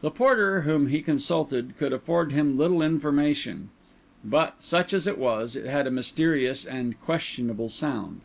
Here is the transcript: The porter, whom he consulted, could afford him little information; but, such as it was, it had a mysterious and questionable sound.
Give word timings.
The 0.00 0.12
porter, 0.12 0.60
whom 0.60 0.86
he 0.86 1.02
consulted, 1.02 1.76
could 1.76 1.92
afford 1.92 2.30
him 2.30 2.56
little 2.56 2.80
information; 2.82 3.70
but, 4.24 4.54
such 4.62 4.94
as 4.94 5.08
it 5.08 5.18
was, 5.18 5.56
it 5.56 5.66
had 5.66 5.88
a 5.88 5.90
mysterious 5.90 6.64
and 6.64 7.00
questionable 7.00 7.68
sound. 7.68 8.20